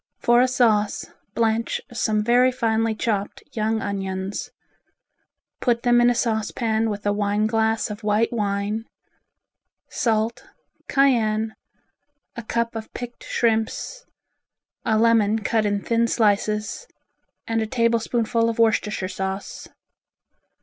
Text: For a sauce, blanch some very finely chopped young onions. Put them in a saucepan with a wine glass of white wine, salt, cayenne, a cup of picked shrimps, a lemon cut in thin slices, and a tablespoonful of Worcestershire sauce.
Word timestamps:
For 0.17 0.41
a 0.41 0.47
sauce, 0.47 1.05
blanch 1.35 1.79
some 1.93 2.23
very 2.23 2.51
finely 2.51 2.95
chopped 2.95 3.43
young 3.53 3.83
onions. 3.83 4.49
Put 5.59 5.83
them 5.83 6.01
in 6.01 6.09
a 6.09 6.15
saucepan 6.15 6.89
with 6.89 7.05
a 7.05 7.13
wine 7.13 7.45
glass 7.45 7.91
of 7.91 8.03
white 8.03 8.33
wine, 8.33 8.85
salt, 9.91 10.43
cayenne, 10.87 11.53
a 12.35 12.41
cup 12.41 12.75
of 12.75 12.91
picked 12.95 13.23
shrimps, 13.23 14.03
a 14.83 14.97
lemon 14.97 15.43
cut 15.43 15.67
in 15.67 15.83
thin 15.83 16.07
slices, 16.07 16.87
and 17.47 17.61
a 17.61 17.67
tablespoonful 17.67 18.49
of 18.49 18.57
Worcestershire 18.57 19.07
sauce. 19.07 19.67